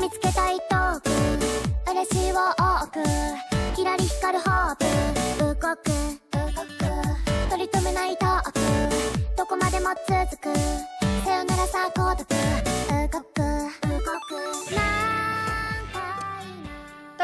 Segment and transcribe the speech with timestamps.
[0.00, 0.08] 大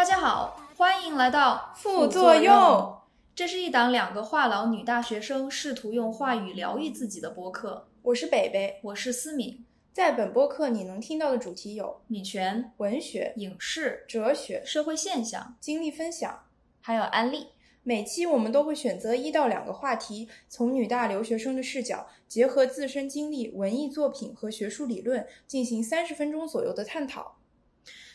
[0.04, 2.94] 家好，欢迎来到副作用。
[3.34, 7.88] 这是一档两个话痨女大学生试图用话语疗愈自己的博客。
[8.02, 9.65] 我是北北，我是思敏。
[9.96, 16.44] 在本播客你能听到的主题有女权、文学、影视、哲学、社会现象，经历分享。
[16.82, 17.46] 还有安利。
[17.82, 27.38] 每期我们都会选择一到两个话题，从女大留学生的视角，结合自身经历、文艺作品和学术理论，进行三十分钟左右的探讨。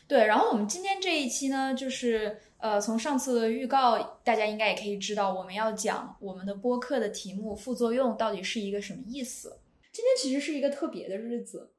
[0.05, 9.57] 对，然后我们今天这一期呢，就是呃，从上次的预告，大家应该也可以知道，我们要讲我们的播客的题目“副作用”到底是一个什么意思。
[9.91, 11.73] 今天其实是一个特别的日子，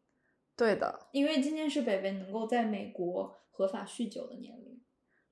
[0.57, 4.81] 对的，因为今天是北北能够在美国合法酗酒的年龄。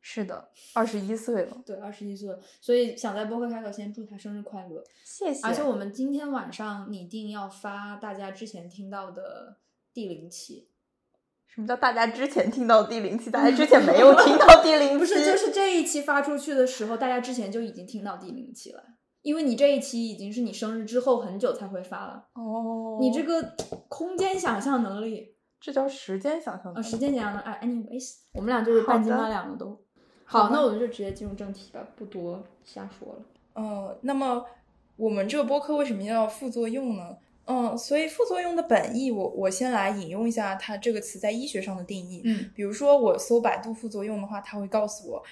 [0.02, 4.82] 是的，二十一岁了，对，二十一岁了，所以想在播客开头先祝他生日快乐。
[5.04, 5.46] 谢谢。
[5.46, 9.58] 而且我们今天晚上拟定要发大家之前听到的
[9.92, 10.70] 第零期，
[11.46, 13.30] 什么叫大家之前听到第零期？
[13.30, 18.82] 大家之前没有听到第零期， 不是，就是这一期发出去的时候，大家之前就已经听到第零期了，
[19.22, 22.26] 因为你这一期已经是你生日之后很久才会发了。
[22.34, 23.54] 哦，你这个
[23.88, 26.86] 空间想象能力，这叫时间想象呃，能力。
[26.86, 27.46] 时间想象能力。
[27.46, 29.78] 哎，anyways，我们俩就是半斤八两的都。
[30.24, 33.22] 好，好那我们就直接进入正题吧，不多瞎说了。
[33.56, 34.44] 嗯，那么
[34.96, 37.16] 我们这个播客为什么要副作用呢？
[37.46, 42.22] 嗯，所以副作用的本意，我我先来引用一下它这个词在医学上的定义。
[42.24, 45.22] 嗯比如说我搜百度副作用的话，它会告诉我，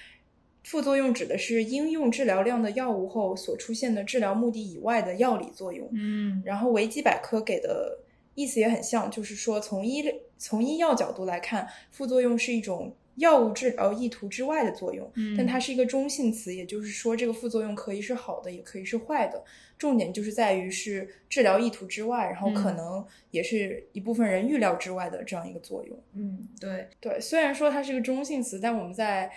[0.63, 5.89] 副作用指的是应用治疗量的药物后所出现的治疗目的以外的药理作用。
[5.93, 7.97] 嗯然后维基百科给的
[8.35, 10.03] 意思也很像，就是说从医
[10.37, 19.43] 从医药角度来看，副作用是一种药物治疗意图之外的作用，嗯但它是一个中性词，也就是说这个副作用可以是好的，也可以是坏的。
[19.77, 25.97] 重点就是在于是治疗意图之外，然后可嗯能也是一部分人预料之外的这样一个作用。
[26.13, 29.31] 嗯，对，对，虽然说它是个中性词，但我们在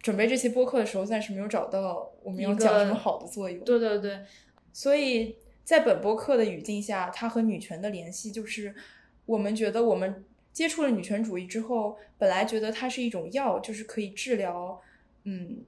[0.00, 3.64] 准备这期播客的时候，暂时没有找到我们要讲什么好的作用。
[3.64, 4.20] 对对对，
[4.72, 8.74] 所以在本播客的语境下，它和女权的联系就是，
[9.24, 14.80] 我们觉得我们接触了女权主义之后，本来觉得它是一种药，就是可以治疗，
[15.24, 15.58] 嗯，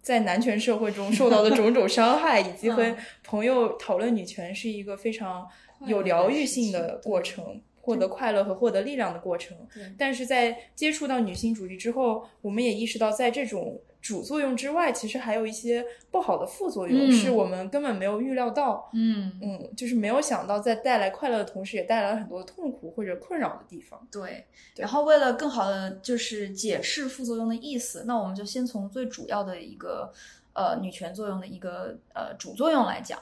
[0.00, 5.48] 在男权社会中受到的种种伤害，以及和嗯朋友讨论女权是一个非常
[5.86, 7.60] 有疗愈性的过程。
[7.82, 9.56] 获得快乐和获得力量的过程，
[9.98, 18.90] 但是在接触到女性主义之后，我们也意识到，在这种主作用之外，其实还有一些不好的副作用，嗯是我们根本没有预料到。
[18.94, 24.06] 嗯嗯，就是没有想到，在带来快乐的同时，也带来了很多痛苦或者困扰的地方。
[24.10, 30.12] 对，对然后为了更好的就是解释副作用的意思，那我们就先从最主要的一个
[30.54, 33.18] 呃女权作用的一个呃主作用来讲。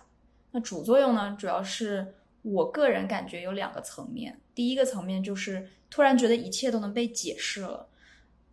[0.51, 2.15] 那主作用呢，主要是
[2.53, 4.39] 我个人感觉有两个层面。
[4.55, 7.89] 第一个层面就是突然觉得一切都能被解释了。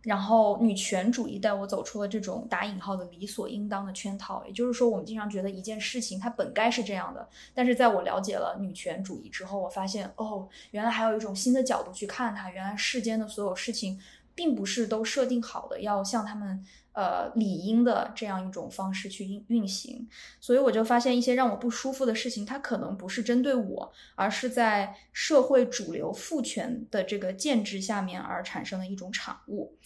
[0.02, 14.00] 然后女权主义带我走出了这种打引号的理所应当的圈套，也就是说，我们经常觉得一件事情它本该是这样的，但是在我了解了女权主义之后，我发现哦，原来还有一种新的角度去看它，原来世间的所有事情
[14.36, 20.08] 并不是都设定好的，要像他们呃理应的这样一种方式去运运行。
[20.40, 29.76] 所以我就发现一些让我不舒服的事情，它可能不是针对我，而是在社会主流父权的这个建制下面而产生的一种产物。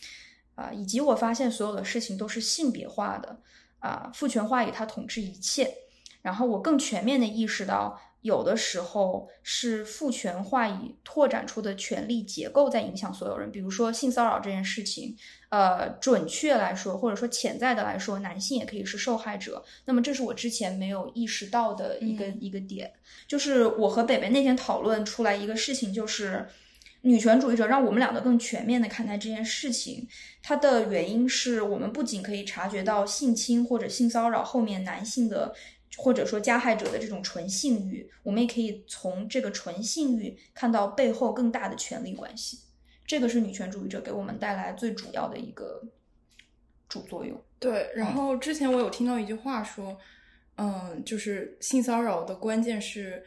[0.56, 3.41] 啊、以及我发现所有的事情都是性别化的，
[3.78, 5.72] 啊、父权化与它统治一切。
[6.21, 13.50] 然后我更全面的意识到，有的时候是父权化以拓展出的权力结构在影响所有人。
[13.50, 15.16] 比如说性骚扰这件事情，
[15.48, 19.64] 呃，准确来说，或者说潜在的来说，男性也可以是受害者。
[19.86, 22.92] 那么这是我之前没有意识到的一个、嗯一个点，
[23.26, 26.47] 就是我和北北那天讨论出来一个事情，就是
[27.00, 30.06] 女权主义者让我们两个更全面的看待这件事情。
[30.42, 35.54] 它的原因是我们不仅可以察觉到性侵或者性骚扰后面男性的。
[35.97, 42.60] 或者说加害者的这种纯性欲，我们也可以从这个纯性欲看到背后更大的权力关系。
[43.07, 45.83] 这个是女权主义者给我们带来最主要的一个
[46.89, 47.41] 主作用。
[47.59, 49.98] 对，然后之前我有听到一句话说，
[50.57, 53.25] 嗯，就是性骚扰的关键是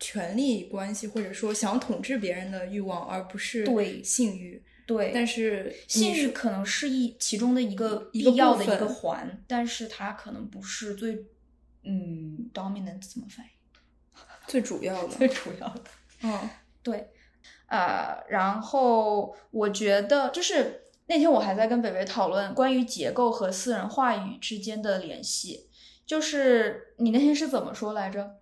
[0.00, 4.62] 权力关系，或者说想统治别人的欲望，而不是对性欲。
[4.86, 11.24] 对，但是性是欲可能是一其中的一个一个必要的一个环，但是它可能不是最
[11.84, 13.50] 嗯 dominant 怎么翻译？
[14.46, 15.82] 最主要的，最主要的。
[16.22, 16.50] 嗯
[16.82, 17.10] 对，
[17.66, 25.68] 呃，然后我觉得就是那天我还在跟北北讨论关于结构和私人话语之间的联系，
[26.04, 28.38] 就是你那天是怎么说来着？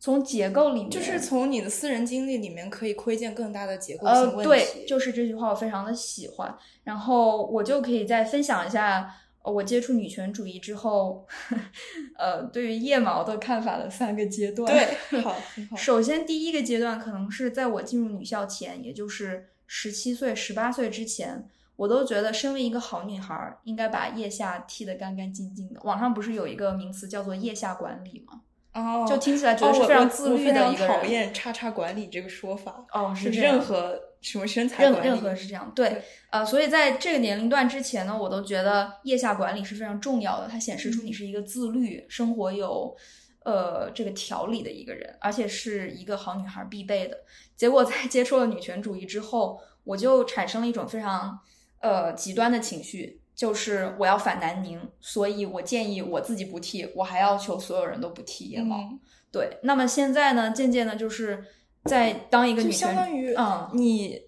[0.00, 4.44] 从结构里面，就是从你的私人经历里面可以窥见更大的结构性呃，问题。
[4.44, 9.14] 对，就是这句话我非常的喜欢，然后我就可以再分享一下。
[9.44, 11.26] 呃我接触女权主义之后，
[12.18, 14.66] 呃，对于腋毛的看法的三个阶段。
[14.72, 15.76] 对，好，很好。
[15.76, 21.46] 首先，第一个阶段可能是在我进入女校前，也就是十七岁、十八岁之前，
[21.76, 25.80] 我都觉得身为一个好女孩儿，应该把腋下剃得干干净净的。
[25.84, 28.40] 网上不是有一个名词叫做腋下管理吗？
[28.72, 31.10] 哦，就听起来觉得非常自律的一个人。
[31.10, 32.84] 厌叉叉管理这个说法。
[32.92, 42.96] 哦，是任何什么身材管理，任任何是这样，对对，呃，所以在这个年龄段之前呢，我都觉得腋下管理是非常重要的，它显示出你是一个自律、生活有
[43.44, 47.18] 呃这个条理的一个人，而且是一个好女孩必备的。
[47.54, 51.38] 结果在接触了女权主义之后，我就产生了一种非常
[51.80, 58.78] 呃极端的情绪，就是我要反南宁，所以我建议我自己不剃，我还要求所有人都不剃腋毛。
[58.78, 58.98] 嗯
[59.30, 61.44] 对，那么现在呢，渐渐的就是
[61.84, 64.20] 在当一个就女生，相当于嗯，你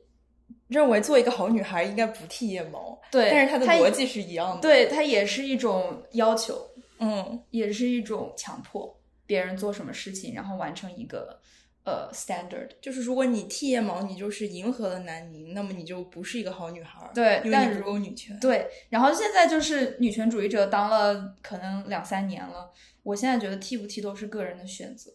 [0.68, 6.68] 认为做一个好女孩应该不剃腋毛，对，但是它的逻辑是一样的。，对，它也是一种要求，
[6.98, 11.38] 嗯，也是一种强迫别人做什么事情，然后完成一个
[11.84, 12.68] 呃 standard。
[12.80, 17.08] 就是如果你剃腋毛，你就是迎合了男宁，那么你就不是一个好女孩。
[17.14, 18.38] 对但因为你不够女权。
[18.40, 22.70] 对，然后现在就是女权主义者当了可能两三年了，
[23.02, 25.10] 我现在觉得剃不剃都是个人的选择。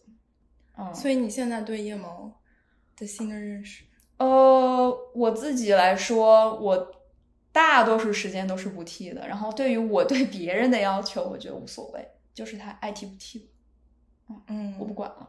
[0.76, 2.40] 嗯，所以你现在对腋毛
[2.96, 3.84] 的新的认识？
[4.18, 6.92] 呃，我自己来说，我
[7.50, 9.26] 大多数时间都是不剃的。
[9.26, 13.50] 然后对于我对别人的要求，我觉得无所谓，就是他爱剃不剃
[14.26, 15.28] 吧，嗯，我不管了。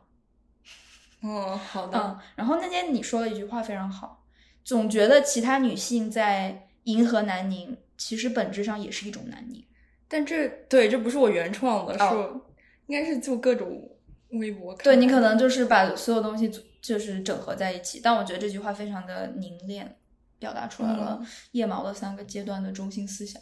[1.21, 1.97] 嗯，好的。
[1.97, 4.23] 嗯，然后那天你说了一句话非常好，
[4.63, 9.65] 总觉得其他女性在迎合南宁，其实本质上也是一种南宁。
[10.07, 12.45] 但这对这不是我原创的，哦是我
[12.87, 13.89] 应该是就各种
[14.33, 16.51] 微博看对你可能就是把所有东西
[16.81, 19.97] 就是整合在一起，但我觉得这句话非常的凝练，
[20.39, 23.41] 表达出来了嗯腋毛的三个阶段的中心思想。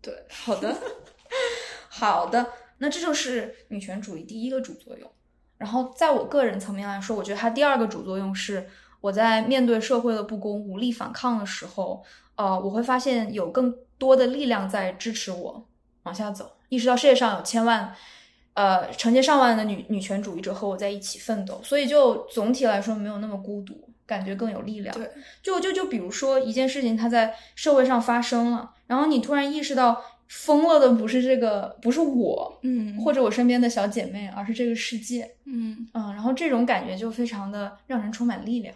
[0.00, 0.74] 对，好的。
[1.88, 2.46] 好的，
[2.78, 5.10] 那这就是女权主义第一个主作用。
[5.56, 8.68] 然后在我个人层面来说，我觉得它第二个主作用是
[9.00, 12.04] 我在面对社会的不公无力反抗的时候，
[12.34, 15.68] 呃，我会发现有更多的力量在支持我
[16.02, 17.94] 往下走，意识到世界上有千万。
[18.54, 24.94] 呃，成千上万的女女权主义者和我在一起奋斗，所以就总体来说没有那么孤独，感觉更有力量。
[24.94, 25.10] 对，
[25.42, 35.34] 就就就比如说一件事情，它在社会上发生了，然后你突然意识到疯了的不是这个，不是我，嗯，或者我身边的小姐妹，而是这个世界。
[35.44, 38.74] 嗯嗯，然后这种感觉就非常的让人充满力量。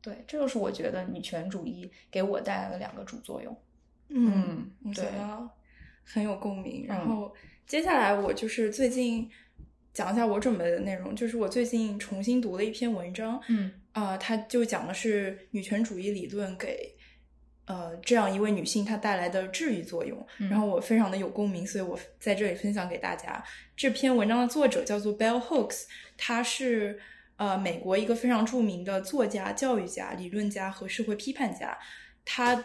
[0.00, 3.56] 对，这就是我觉得女权主义给我带来的两个主作用。
[4.08, 5.50] 嗯，我觉对得
[6.04, 6.84] 很有共鸣。
[6.86, 7.34] 然嗯后
[7.66, 9.30] 接下来我就是最近
[9.94, 16.94] 讲一下我准备的内容，就是我最近重新读了一篇文章，嗯啊，它就讲的是女权主义理论给
[17.66, 23.42] 呃这样一位女性她带来的治愈作用，嗯然后我非常的有共鸣，所以我在这里分享给大家。
[23.76, 25.84] 这篇文章的作者叫做 Bell Hooks，
[26.16, 27.00] 她是
[27.36, 31.78] 呃美国一个非常著名的作家、教育家、理论家和社会批判家，
[32.24, 32.64] 他。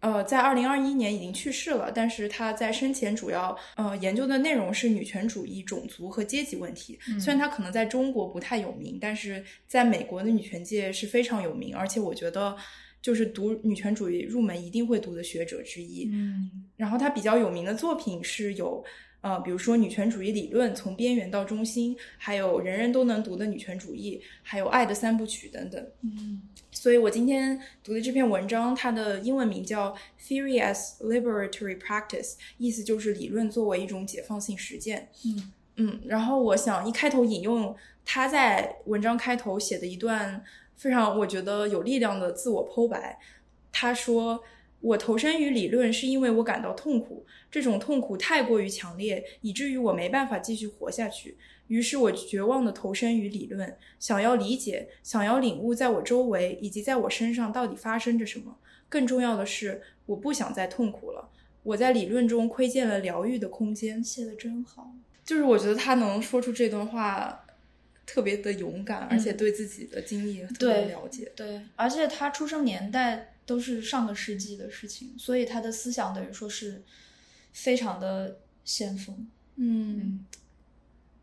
[0.00, 6.98] 呃，在二零二一年已经去世了，但是他在生前主要呃研究的内容是女权主义、种族和阶级问题。
[7.08, 12.56] 嗯虽然他可能在中国不太有名，但是在美国的女权界是非常有名，而且我觉得
[13.02, 16.08] 就是读女权主义入门一定会读的学者之一。
[16.12, 18.82] 嗯然后他比较有名的作品是有
[19.20, 25.86] 呃，比如说女权主义理论从边缘到中心，还有人人都能读的女权主义，还有爱的三部曲等等。
[26.02, 26.40] 嗯
[26.72, 35.10] 所以我今天读的这篇文章，它的英文名叫《Theory as Liberatory Practice》，意思就是理论作为一种解放性实践。
[35.26, 40.42] 嗯嗯，然后我想一开头引用他在文章开头写的一段
[40.76, 43.18] 非常我觉得有力量的自我剖白。
[43.70, 44.42] 他说
[44.80, 51.36] ：“我投身于理论是因为我感到痛苦，这种痛苦太过于强烈，以至于我没办法继续活下去。
[51.68, 58.56] 于是我绝望地投身于理论，想要理解，想要领悟在我周围以及在我身上到底发生着什么。
[58.88, 61.28] 更重要的是，我不想再痛苦了。
[61.62, 64.92] 我在理论中窥见了疗愈的空间。”写的真好。
[65.24, 67.44] 就是我觉得他能说出这段话，
[68.04, 71.30] 特别的勇敢，而且嗯对自己的经历也特别对了解。
[71.36, 76.84] 对，而且他出生年代都是上个世纪的事情，所以他的思想等于说是
[77.52, 79.28] 非常的先锋。
[79.56, 80.24] 嗯，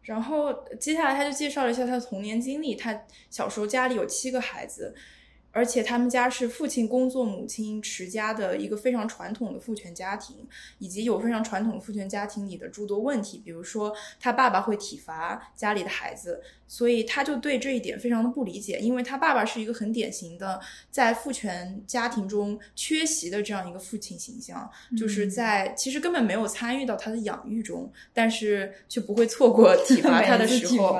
[0.02, 2.76] 然后接下来他就介绍了一下他的童年经历。
[2.76, 4.94] 他小时候家里有七个孩子，
[5.52, 20.62] 而且他们家是父亲工作，母亲持家的一个非常传统的父权家庭，以及有非常传统的父权家庭里的诸多问题，比如说他爸爸会体罚家里的孩子，所以他就对这一点非常的不理解，因为他爸爸是一个很典型的
[20.92, 31.00] 在父权家庭中缺席的这样一个父亲形象，就是在其实根本没有参与到他的养育中，但是却不会错过 体罚他的时候，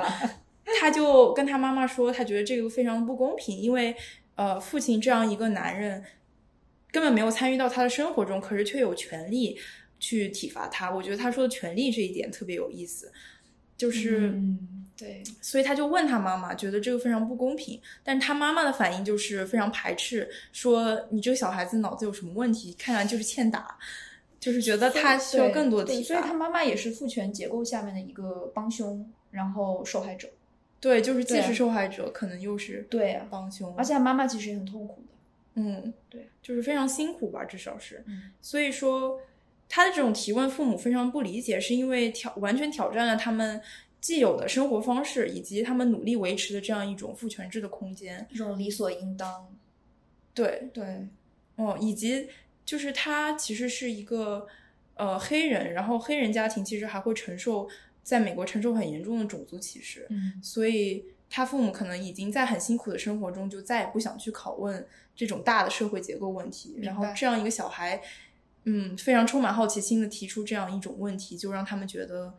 [0.80, 3.94] 他就跟他妈妈说，他觉得这个非常不公平，因为。
[4.38, 6.04] 呃，父亲这样一个男人，
[6.92, 9.58] 根本没有参与到他的生活中，可是却有权利
[9.98, 10.88] 去体罚他。
[10.88, 13.12] 我觉得他说的权利这一点特别有意思，
[13.76, 17.80] 就是嗯对，所以他就问他妈妈，觉得这个非常不公平。
[18.04, 22.72] 但是他妈妈的反应就是非常排斥，说你这个小孩子脑子有什么问题？
[22.78, 23.76] 看来就是欠打，
[24.38, 26.06] 就是觉得他需要更多的体罚。
[26.06, 30.28] 所以他妈妈也是父权结构下面的一个帮凶，然后受害者。
[30.80, 35.60] 对，就是既是受害者，可能又是对帮凶，而且妈妈其实也很痛苦的。
[35.60, 38.04] 嗯，对，就是非常辛苦吧，至少是。
[38.06, 39.20] 嗯，所以说
[39.68, 43.60] 他的这种提问，父母非常不理解，是因为挑完全挑战了他们
[44.00, 49.52] 既有的生活方式，以及他们努力维持的这样一种父权制的空间，一种理所应当。
[50.32, 51.08] 对对，
[51.56, 52.28] 哦，以及
[52.64, 54.46] 就是他其实是一个
[54.94, 57.68] 呃黑人，然后黑人家庭其实还会承受。
[58.08, 66.78] 在美国承受很严重的种族歧视，嗯，所以他父母可能已经在很辛苦的生活中，就再也不想去拷问这种大的社会结构问题。
[66.80, 68.00] 然后这样一个小孩，
[68.64, 72.32] 嗯，非常充满好奇心的提出这样一种问题，就让他们觉得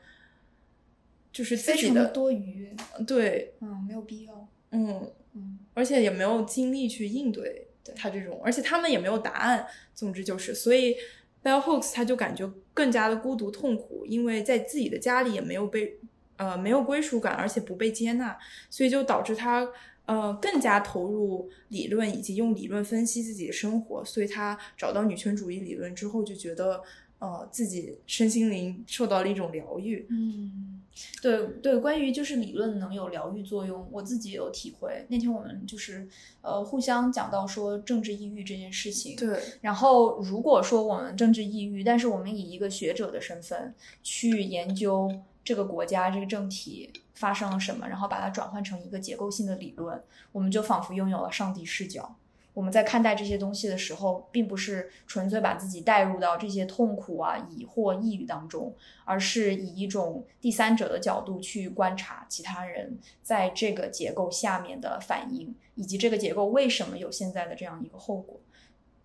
[1.31, 5.11] 就是自己的多余，对，嗯，没有必要，嗯。
[5.35, 7.67] 嗯，而且也没有精力去应对。
[7.95, 9.67] 他这种，而且他们也没有答案。
[9.93, 10.95] 总之就是，所以。
[11.43, 15.97] Bell Hooks 他就感觉更加的孤独痛苦，因为在自己的家里也没有被
[16.37, 18.37] 呃没有归属感，而且不被接纳，
[18.69, 19.67] 所以就导致他
[20.05, 24.03] 呃更加投入理论以及用理论分析自己的生活。
[24.03, 26.83] 所以他找到女权主义理论之后，就觉得
[27.19, 30.05] 呃自己身心灵受到了一种疗愈。
[30.09, 30.78] 嗯。
[31.21, 35.05] 对对，关于就是理论能有疗愈作用，我自己有体会。
[35.09, 36.07] 那天我们就是
[36.41, 39.15] 呃互相讲到说政治抑郁这件事情。
[39.15, 39.39] 对。
[39.61, 45.09] 然后如果说我们政治抑郁，但是我们以一个学者的身份去研究
[45.43, 52.15] 这个国家这个政体发生了什么，然后把它转换成一个结构性的理论，我们就仿佛拥有了上帝视角。
[52.53, 58.75] 我们在看待这些东西的时候，并不是纯粹把自己带入到这些痛苦啊、疑惑、抑郁当中，
[59.05, 68.39] 而是以一种第三者的角度去观察其他人在这个结构下面的反应，以及这个结构为什么有现在的这样一个后果。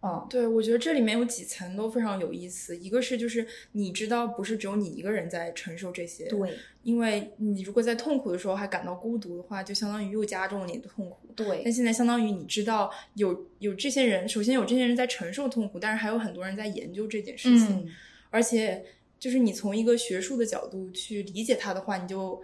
[0.06, 2.76] 嗯，对，我觉得这里面有几层都非常有意思。
[2.76, 6.26] 一个是就是你知道，不是只有你一个人在承受这些。
[6.26, 11.28] 对，因为你如果在痛苦的时候还感到孤独的话，就相当于又加重了你的痛苦。
[11.34, 11.62] 对。
[11.64, 17.70] 但现在相当于你知道有有这些人，首先有这些人在承受痛苦，但是还有很多人在研究这件事情。
[17.70, 17.88] 嗯。
[18.28, 18.84] 而且
[19.18, 22.42] 就是你从一个学术的角度去理解它的话，你就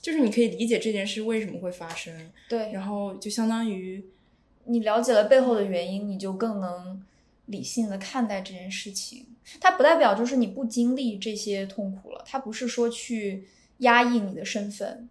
[0.00, 2.30] 就是你可以理解这件事为什么会发生。
[2.48, 2.70] 对。
[2.70, 4.04] 然后就相当于。
[4.66, 7.02] 你了解了背后的原因，你就更能
[7.46, 9.26] 理性的看待这件事情。
[9.60, 13.46] 它不代表就是你不经历这些痛苦了，它不是说去
[13.78, 15.08] 压抑你的身份，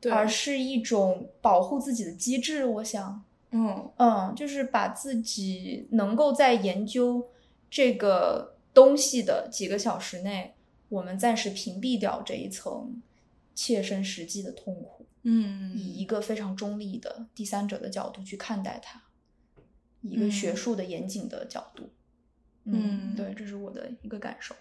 [0.00, 2.64] 对，而是一种保护自己的机制。
[2.64, 7.28] 我想，嗯嗯，就是把自己能够在研究
[7.70, 10.54] 这个东西的几个小时内，
[10.88, 13.02] 我们暂时屏蔽掉这一层
[13.54, 15.03] 切身实际的痛苦。
[15.24, 19.02] 嗯，以一个非常中立的第三者的角度去看待它，
[20.02, 21.90] 一个学术的严谨的角度。
[22.64, 24.54] 嗯，对，这是我的一个感受。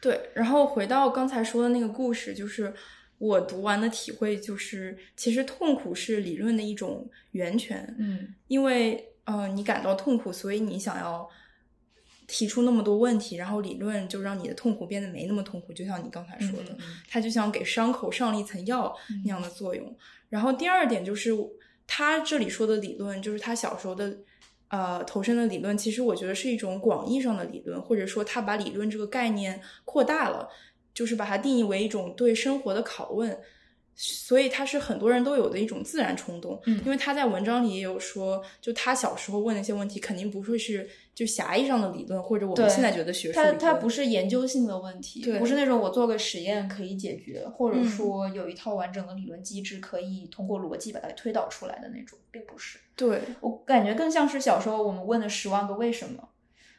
[0.00, 2.72] 对，然后回到刚才说的那个故事，就是
[3.18, 7.94] 我读完的体会，就是其实痛苦是理论的一种源泉。
[7.98, 11.28] 嗯，因为呃，你感到痛苦，所以你想要。
[12.28, 16.76] 提出那么多问题，然后理论就让你的痛苦变得没那么痛苦，就像你刚才说的，
[17.10, 18.94] 它就像给伤口上了一层药
[19.24, 19.96] 那样的作用。
[20.28, 21.32] 然后第二点就是，
[21.86, 24.18] 他这里说的理论，就是他小时候的
[24.68, 30.46] 呃投身的理论，其实我觉得是一种广义上的理论，或者说他把理论这个概念扩大了，
[30.92, 33.40] 就是把它定义为一种对生活的拷问。
[34.00, 52.78] 所以他是很多人都有的一种自然冲动，嗯，因为他在文章里也有说，就他小时候问那些问题，肯定不会是就狭义上的理论，或者我们现在觉得学术，他他不是研究性的问题，对，不是那种我做个实验可以解决，或者说有一套完整的理论机制可以通过逻辑把它推导出来的那种，并不是。
[52.94, 56.28] 对我感觉更像是小时候我们问的十万个为什么，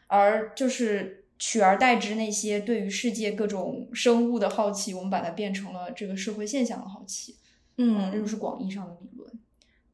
[0.08, 1.19] 而就是。
[1.40, 7.38] 取而代之，那些对于世界各种生物的好奇，我们把它变成了这个社会现象的好奇。
[7.78, 9.32] 嗯，这就是广义上的理论。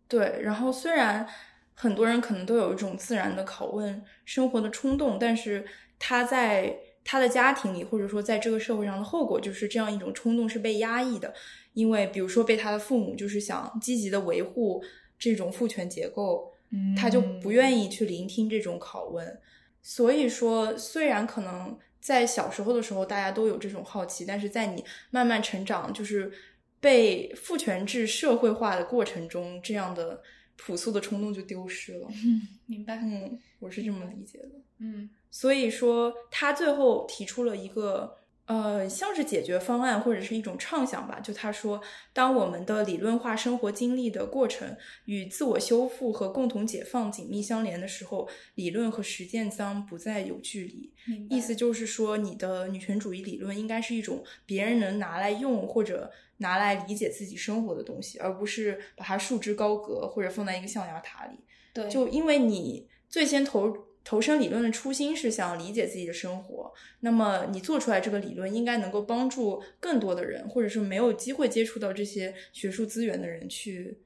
[0.08, 1.28] 对，然后虽然
[1.76, 5.64] 很多人可能都有一种自然的拷问生活的冲动，但是
[6.00, 11.32] 他在他的家庭里，或者说在这个社会上的后果，就是这样一种冲动是被压抑的，
[11.74, 14.84] 因为比如说被他的父母就是想积极的维护
[15.20, 16.52] 这种父权结构，
[16.98, 19.40] 他就不愿意去聆听这种拷问。
[19.88, 26.32] 所以说，虽然可能在小时候的时候大家都有这种好奇，但是在你慢慢成长，就是
[26.80, 30.20] 被父权制社会化的过程中，这样的
[30.56, 32.08] 朴素的冲动就丢失了。
[32.10, 32.96] 嗯，明白。
[32.96, 34.50] 嗯，我是这么理解的。
[34.80, 41.20] 嗯所以说，他最后提出了一个呃，像是解决方案或者是一种畅想吧。
[41.20, 41.82] 就他说，
[42.14, 50.94] 当我们的理论化生活经历的过程与自我修复和共同解放紧密相连的时候，理论和实践将不再有距离。
[51.30, 61.40] 意思就是说，你的女权主义理论应该是一种别人能拿来用或者拿来理解自己生活的东西，而不是把它束之高阁或者放在一个象牙塔里。
[61.74, 63.76] 对，就因为你最先投
[64.06, 74.00] 投身理论的初心是想理解自己的生活，那么你做出来这个理论应该能够帮助更多的人，或者是没有机会接触到这些学术资源的人去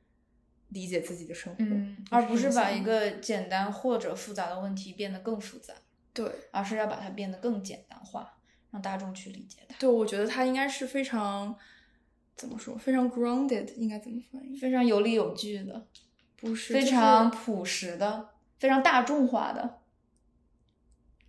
[0.70, 5.74] 理解自己的生活，嗯，而不是把一个简单或者复杂的问题变得更复杂，
[6.14, 8.38] 对而是要把它变得更简单化，
[8.72, 9.76] 让大众去理解它。
[9.80, 11.54] 对，我觉得它应该是非常
[12.38, 14.56] 怎么说，非常 grounded，应该怎么翻译？
[14.56, 15.88] 非常有理有据的，
[16.38, 18.30] 不是非常朴实的，
[18.60, 19.79] 非常大众化的。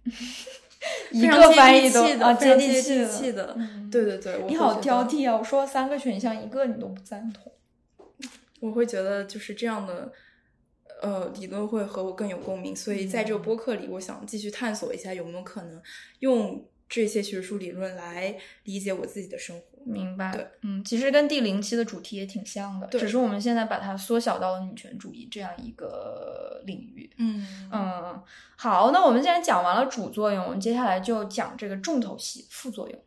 [1.12, 5.36] 一个翻译都啊，接地气的嗯对对对，你好挑剔啊！
[5.36, 7.52] 我说了三个选项，一个你都不赞同。
[8.60, 10.12] 我会觉得就是这样的，
[11.02, 12.74] 呃，理论会和我更有共鸣。
[12.74, 15.82] 所以在这个播客里，我想继续探索一下有没有可能
[16.20, 19.69] 用这些学术理论来理解我自己的生活。
[19.84, 27.10] 明白对，嗯，其实跟第零期的主题也挺像的，只是我们现在把它缩小到了女权主义这样一个领域。
[27.18, 28.22] 嗯嗯，
[28.56, 32.98] 好，那我们既然讲完了主作用，我们接下来就讲这个重头戏副作用。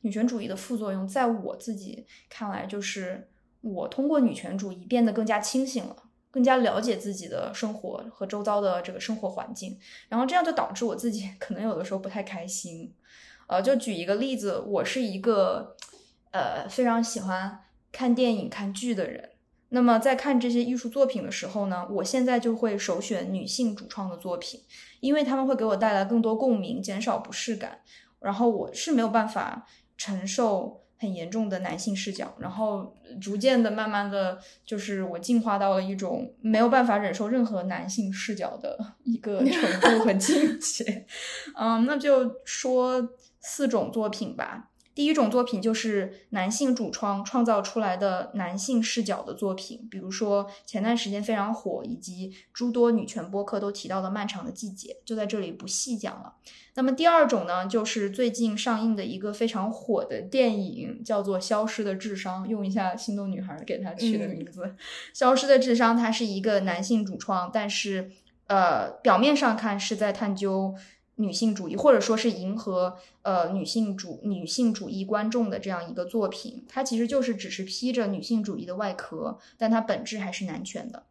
[0.00, 3.28] 女权主义的副作用，在我自己看来，就是
[3.60, 5.96] 我通过女权主义变得更加清醒了，
[6.30, 12.92] 更加了解自己的生活和周遭的这个生活环境，然后这样就导致我自己 可能有的时候不太开心。
[13.46, 15.76] 呃，就举一个例子，我是一个
[16.34, 17.60] 呃非常喜欢
[17.92, 19.30] 看电影、看剧的人。
[19.68, 24.60] 那么在看这些艺术作品的时候呢，我现在就会首选女性主创的作品，
[25.00, 27.78] 因为他们会给我带来更多共鸣，减少不适感。
[28.20, 29.66] 然后我是没有办法
[29.96, 41.06] 承受很严重的男性视角，然后逐渐的、慢慢的就是我进化到了一种没有办法忍受任何男性视角的一个程度和境界。
[41.58, 44.70] 嗯，那就说四种作品吧。
[44.94, 56.34] 第一种作品就是男性主创创造出来的男性视角的作品，比如说前段时间非常火，以及诸多女权播客都提到的《漫长的季节》，就在这里不细讲了。
[56.76, 64.76] 那么第二种呢，就是最近上映的一个非常火的电影，叫做《消失的智商》，用一下心动女孩给它取的名字，
[65.12, 68.12] 消失的智商》，它是一个男性主创，但是
[68.46, 70.74] 呃，表面上看是在探究。
[71.16, 81.04] 女性主义，或者说是迎合呃女性主女性主义观众的这样一个作品，它其实就是只是披着女性主义的外壳，但它本质还是男权的。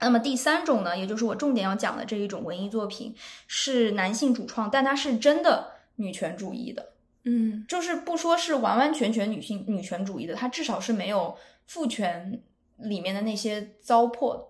[0.00, 3.14] 那么第三种呢，也就是我重点要讲的这一种文艺作品，
[3.46, 6.90] 是男性主创，但它是真的女权主义的，
[7.24, 12.40] 嗯就是不说是完完全全女性女权主义的，它至少是没有父权
[12.76, 14.44] 里面的那些糟粕的。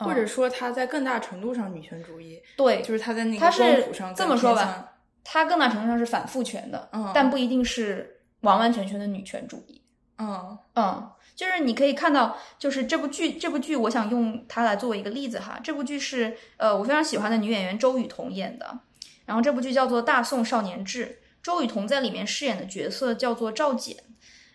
[0.00, 4.88] 或者说他在更大程度上女权主义，对，就是他在那个它光是谱上这么说吧更偏向，
[5.24, 9.82] 它更大程度上是反父权的，嗯但不一定是完完全全的女权主义。
[10.18, 15.58] 嗯嗯，就是你可以看到，就是这部剧，这部剧，我想用它来作为一个例子哈。
[15.62, 18.80] 这部剧是呃我非常喜欢的女演员周雨彤演的，
[19.24, 21.06] 然后这部剧叫做《大宋少年志》，
[21.42, 23.96] 周雨彤在里面饰演的角色叫做赵简。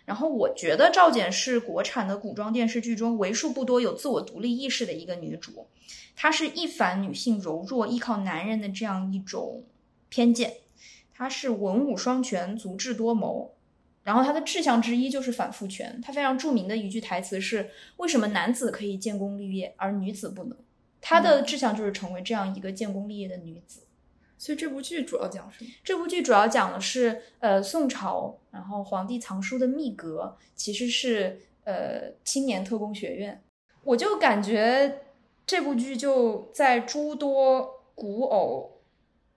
[0.05, 5.67] 然后我觉得赵简是国产的古装电视剧中为数不多有自我独立意识的一个女主，
[6.15, 9.63] 她是一反女性柔弱、依靠男人的这样一种
[10.09, 10.53] 偏见，
[11.11, 13.51] 她是文武双全、足智多谋。
[14.03, 15.99] 然后她的志向之一就是反父权。
[15.99, 20.55] 她非常著名的一句台词是：“为什么男子可以建功立业，而女子不能？”
[21.01, 23.84] 她的志向就是成为这样一个建功立业的女子。
[24.37, 25.69] 所以这部剧主要讲什么？
[25.83, 33.41] 这部剧主要讲的是，呃，宋朝，然后皇帝藏书的秘阁其实是呃青年特工学院。
[33.83, 35.01] 我就感觉
[35.45, 38.81] 这部剧就在诸多古偶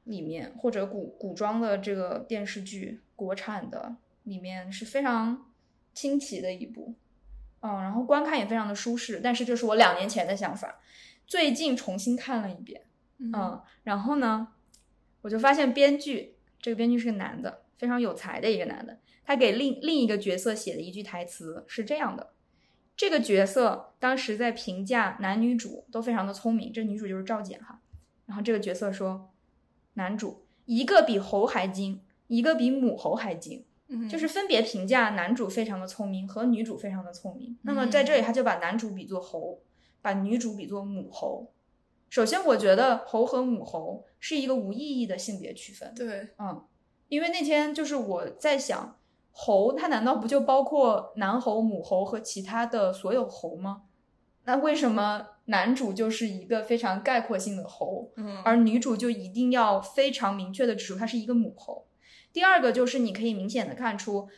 [0.05, 5.47] 里面，或者古古装的这个电视剧，国产的里面是非常
[5.95, 6.95] 新奇的一部。
[7.61, 10.81] 嗯，然后观看也非常的舒适，但是这是我两年前的想法。
[11.27, 12.81] 最近重新看了一遍，
[13.19, 14.49] 嗯嗯，然后呢，
[15.29, 22.31] 我就发现编剧这个编剧是个男的，非常有才的一个男的，他给另另一个角色写的一句台词是这样的：
[22.97, 27.83] 这个角色当时在评价男女主都非常的聪明，这女主就是赵简哈，
[28.25, 29.31] 然后这个角色说，
[29.93, 33.67] 男主一个比猴还精，一个比母猴还精。
[33.91, 37.59] 嗯就是分别评价男主非常的聪明和女主非常的聪明。
[37.63, 39.61] 那么在这里，他就把男主比作猴，
[40.01, 41.53] 把女主比作母猴。
[42.09, 45.93] 首先，我觉得猴和母猴是一个无意义的性别区分。
[45.95, 46.65] 对，嗯，
[47.09, 48.99] 因为那天就是我在想，
[49.31, 53.83] 猴它难道不就包括男猴、母猴和其他的所有猴吗？
[54.45, 61.87] 那为什么男主就是一个非常概括性的猴，嗯而女主就一定要非常明确的指出她是一个母猴。
[62.33, 64.29] 第二个就是你可以明显的看出，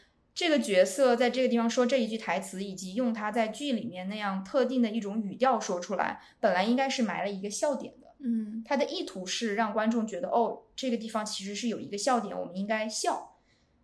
[0.41, 8.07] 这个角色在这个地方说这一句台词，以及用他在剧里面那样特定的一种语调说出来，本来应该是埋了一个笑点的。
[8.21, 13.37] 嗯他的意图是让观众觉得，哦，这个地方其实是有一个笑点，我们应该笑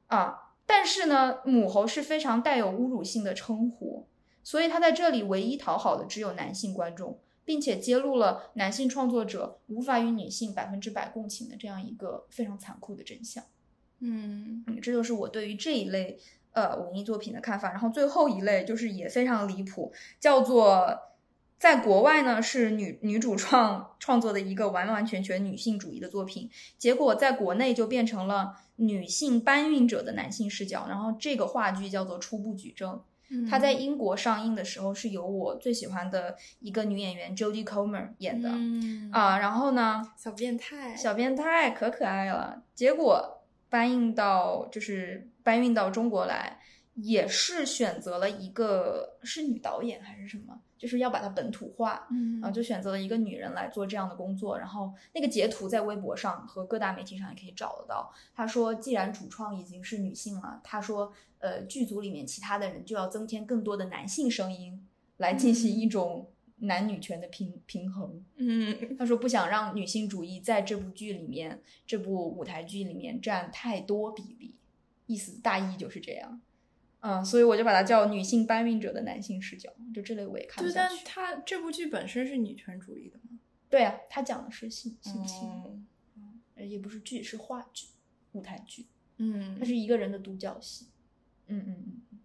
[0.07, 0.55] 啊。
[0.65, 4.09] 但是呢，母猴是非常带有侮辱性的称呼，
[4.43, 13.45] 所以他在这里唯一讨好的只有男性观众，并且揭露了男性创作者无法与女性百分之百共情的这样一个非常残酷的真相。
[14.01, 16.19] 嗯嗯，这就是我对于这一类
[16.57, 17.71] 呃文艺作品的看法。
[17.71, 21.03] 然后最后一类就是也非常离谱，叫做
[21.59, 30.87] 在国外呢是女女主创创作的一个完完全全女性主义的作品，结果在国内就变成了女性搬运者的男性视角。
[30.89, 32.95] 然后这个话剧叫做《初步举证》，
[33.31, 39.39] 嗯，它在英国上映的时候是由我最喜欢的一个女演员 Jodie Comer 演的、嗯啊。
[39.39, 42.63] 然后呢，小变态，小变态可可爱了。
[42.75, 43.36] 结果
[43.69, 46.59] 搬运到就是搬运到中国来，
[46.95, 52.07] 也是选择了一个是女导演还是什么，就是要把它本土化。
[52.11, 58.13] 嗯然后就选择了一个女人来做这样的工作，然后那个截图在微博上和各大媒体上也可以找得到。
[58.35, 68.25] 他说，既然主创已经是女性了，他说，呃，剧组里面其他的人就要增添更多的男性声音，来进行一种男女权的平平衡。
[68.37, 74.55] 嗯他说不想让女性主义在这部剧里面，这部舞台剧里面占太多比例，
[75.07, 76.41] 意思大意就是这样。
[77.01, 80.95] 嗯，所以我就把它叫女性搬运者的男性视角，就这类我也看不对，下去。
[80.97, 83.39] 但他这部剧本身是女权主义的嘛？
[83.69, 85.87] 对啊，他讲的是性性侵，
[86.57, 87.89] 也不是剧，是话剧、
[88.33, 88.87] 舞台剧，
[89.19, 90.87] 嗯它是一个人的独角戏。
[91.49, 92.19] 嗯嗯嗯，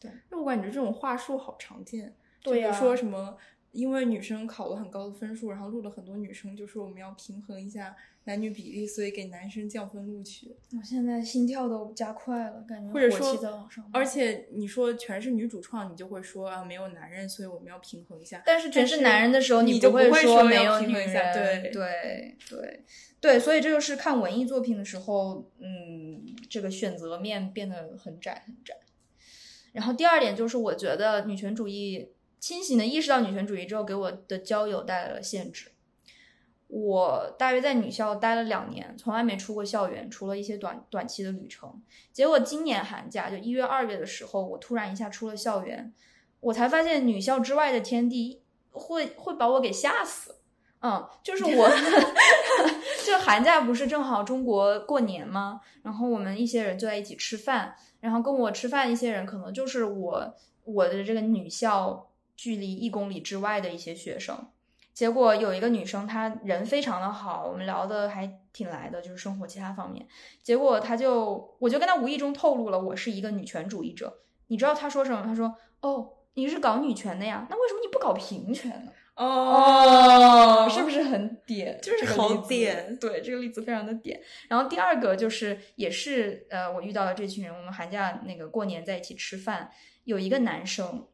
[0.00, 3.36] 对那我感觉这种话术好常见，对比如说什么，
[3.74, 10.54] 因为女生考了很高的分数，然后录了很多女生，就说我们要平衡一下男女比例，所以给男生降分录取。
[10.78, 13.84] 我现在心跳都加快了，感觉火或者说气在往上。
[13.92, 18.40] 而且你说全是女主创，你就会说啊没有男人，所以我们要平衡一下。
[18.46, 21.34] 但是全是男人的时候，你就不会会说没有女人。
[21.34, 22.84] 对对对
[23.20, 28.76] 对，所以这就是看文艺作品的时候，嗯，这个选择面变得很窄很窄。
[29.72, 32.08] 然后第二点就是，我觉得女权主义
[32.44, 35.72] 清醒的意识到女权主义之后，给我的交友带来了限制。
[36.66, 41.82] 我大约在女校待了两年，从来没出过校园，除了一些短短期的旅程。
[42.12, 45.90] 结果今年寒假，就一月、二月的时候，我突然一下出了校园，
[46.40, 50.34] 我才发现女校之外的天地会会把我给吓死。
[50.80, 51.70] 嗯，就是我，
[53.06, 55.62] 就寒假不是正好中国过年吗？
[55.82, 64.50] 然后我们一些人就在一起吃饭，然后跟我吃饭一些人可能就是我我的这个女校距离一公里之外的一些学生。
[64.92, 70.06] 结果有一个女生，她人非常的好，我们聊的还挺来的，就是生活其他方面。
[70.42, 74.20] 结果她就，我就跟她无意中透露了我是一个女权主义者。
[74.46, 75.22] 你知道她说什么？
[75.24, 77.46] 她说：“哦，你是搞女权的呀？
[77.50, 81.78] 那为什么你不搞平权呢？”哦是不是很点？
[81.80, 84.20] 就是这个例子好点对，这个例子非常的点。
[84.48, 89.70] 然后第二个就是，也是呃，我遇到的这群人，我们寒假那个过年在一起吃饭，
[90.02, 91.06] 有一个男生，嗯，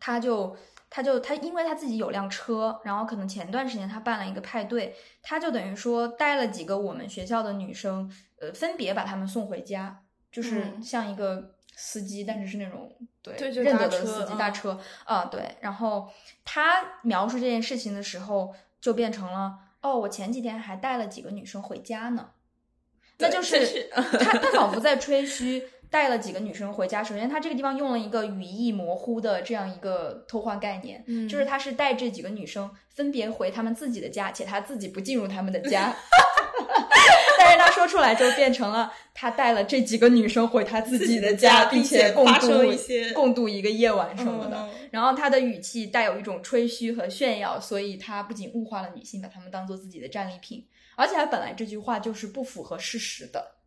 [0.00, 0.56] 他就
[0.90, 12.90] 他就他，因为他自己有辆车，然后可能前段时间他办了一个派对，他就等于说带了几个我们学校的女生，呃，分别把她们送回家，就是嗯像一个司机，但是是那种
[13.22, 15.56] 对对认得的司机大嗯车啊、对。
[15.60, 16.08] 然后
[16.44, 22.30] 他描述这件事情的时候，就变成了哦，我前几天还带了几个女生回家呢。
[23.18, 27.02] 那就是他他仿佛在吹嘘带了几个女生回家。
[27.02, 35.96] 首先，他这个地方用了一个语义模糊的这样一个偷换概念，嗯就是他是带这几个女生分别回他们自己的家，且他自己不进入他们的家。
[37.38, 44.56] 但 但是他说出来就变成了他带了这几个女生回他自己的家，并且共发度一些共度一个夜晚什么的。
[44.56, 53.57] 嗯然后他的语气带有一种吹嘘和炫耀，所以他不仅物化了女性，把她们当做自己的战利品，而且他本来这句话就是不符合事实的。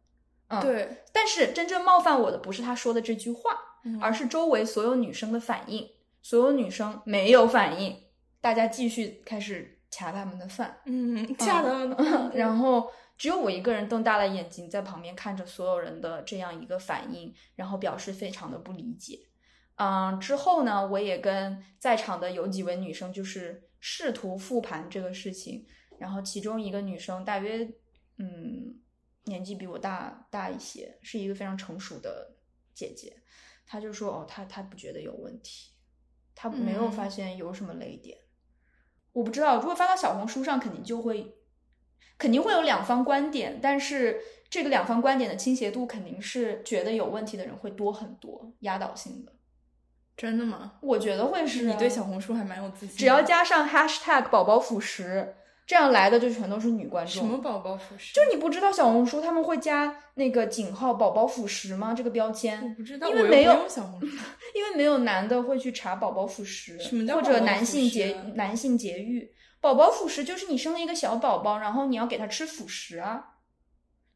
[0.52, 0.62] 嗯，。
[0.62, 5.90] 对，但是真正冒犯我的不是他说的这句话，嗯而是周围所有女生的反应。
[6.24, 7.98] 所有女生没有反应，
[8.40, 10.78] 大家继续开始掐他们的饭。
[10.86, 19.18] 嗯，掐他们的， 然后只有我一个人瞪大了眼睛在旁边看着所有人的这样一个反应，然后表示非常的不理解。
[19.78, 25.66] 嗯，之后呢，我也跟在场的有几位女生就是试图复盘这个事情，
[25.98, 27.68] 然后其中一个女生大约
[28.20, 28.76] 嗯
[29.26, 32.36] 年纪比我大大一些，是一个非常成熟的
[32.74, 33.18] 姐姐，
[33.66, 35.72] 她就说哦，她她不觉得有问题，
[36.36, 38.18] 她没有嗯发现有什么雷点。
[39.14, 41.36] 我不知道，如果发到小红书上，肯定就会，
[42.18, 49.34] 肯定会有两方观点，但是这个两方观点的倾斜度肯定是觉得有问题的人会多很多，压倒性的。
[50.16, 50.78] 真的吗？
[50.82, 55.36] 我觉得会是、啊你对小红书还蛮有自信，只要加上 hashtag 宝宝辅食，
[55.72, 57.14] 这样来的就全都是女观众。
[57.14, 61.94] 什么宝宝辅食，就你不知道小红书他们会加那个井号“宝宝辅食”吗？
[61.94, 64.08] 这个标我签，不知道，因为没有小红书，
[64.54, 69.32] 因为没有男的会去查宝宝辅食，什么叫或者男性节啊男性节育。
[69.62, 73.24] 宝宝辅食就是你生了一个小宝宝，然后你要给他吃辅食啊，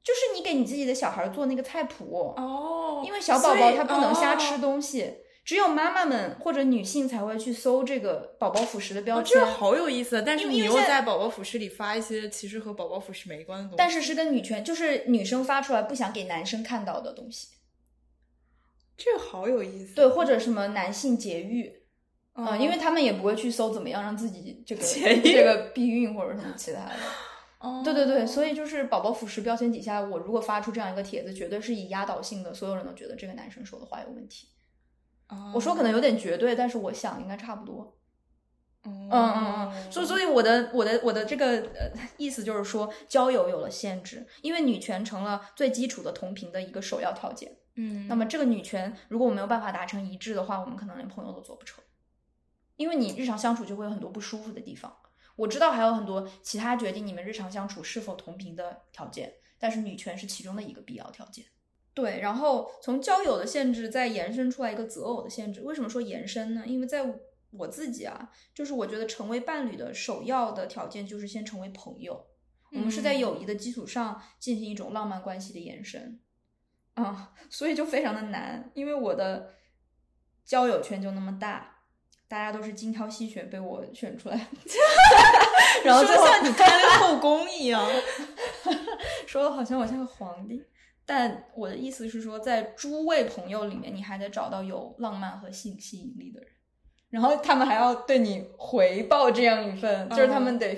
[0.03, 5.19] 就是你给你自己的小孩做那个菜谱，哦，因为小宝宝他不能瞎吃哦东西。
[5.45, 17.49] 只有妈妈们或者女性才会去搜这个宝宝辅食的标哦，签，这好有意思，但是你又在在宝宝辅食里发一些其实和宝宝辅食没关的东西，但是是跟女权，就是女生发出来不想给男生看到的东西。
[18.97, 21.84] 这个好有意思，对，或者什么男性节育，
[22.34, 26.91] 啊，嗯，因为他们也不会去搜怎么样让自己这个这个避孕或者什么其他的。
[27.60, 34.47] 哦对对对，所以就是宝宝辅食标签底下，我如果发出这样一个帖子，绝对是以压倒性的，所有人都觉得这个男生说的话有问题。
[35.27, 37.97] 哦我说可能有点绝对，但是我想应该差不多。
[38.83, 47.57] 嗯嗯嗯嗯，所以所以我的我的我的这个呃意思就是说，交友有了限制，因为女权成了最基础的同频的一个首要条件。
[47.73, 51.83] 嗯，那么这个女权如果我没有办法达成一致的话，我们可能连朋友都做不成，
[52.75, 54.95] 因为你日常相处就会有很多不舒服的地方。
[55.35, 61.43] 我知道还有很多其他决定你们日常相处是否同频的条件，但是女权是其中的一个必要条件。
[61.95, 65.62] 对，然后从交友的限制再延伸出来一个择偶的限制。
[65.62, 66.63] 为什么说延伸呢？
[66.67, 67.03] 因为在
[67.51, 72.27] 我自己啊，就是我觉得成为伴侣的首要的条件就是先成为朋友。
[72.71, 76.19] 我们是在嗯友谊的基础上进行一种浪漫关系的延伸，
[76.95, 79.53] 啊、 所以就非常的难，因为我的
[80.43, 81.77] 交友圈就那么大，
[82.27, 84.36] 大家都是精挑细选被我选出来，
[85.86, 87.81] 然后最后说像你开了后宫一样，
[89.25, 90.62] 说的好像我像个皇帝，
[91.05, 96.49] 但我的意思是说，在诸位朋友里面，你还得找到有浪漫和性吸引力的人，
[97.09, 100.77] 然后他们还要对你回报这样一份，就是他们得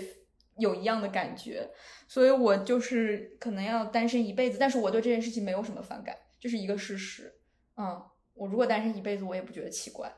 [0.58, 1.70] 有一样的感觉，
[2.08, 7.34] 所以我就是可能要单身一辈子，但是我对这件事情没有什么反感，这是一个事实。
[7.78, 8.02] 嗯，
[8.34, 10.14] 我如果单身一辈子，我也不觉得奇怪，